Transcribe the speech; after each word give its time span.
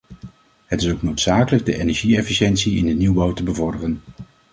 Het 0.65 0.81
is 0.81 0.91
ook 0.91 1.01
noodzakelijk 1.01 1.65
de 1.65 1.77
energie-efficiëntie 1.79 2.77
in 2.77 2.85
de 2.85 2.93
nieuwbouw 2.93 3.33
te 3.33 3.43
bevorderen. 3.43 4.01